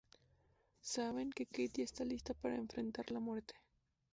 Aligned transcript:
Saben 0.81 1.29
que 1.29 1.45
Kate 1.45 1.73
ya 1.77 1.83
está 1.83 2.03
lista 2.03 2.33
para 2.33 2.55
enfrentar 2.55 3.11
la 3.11 3.19
muerte. 3.19 3.53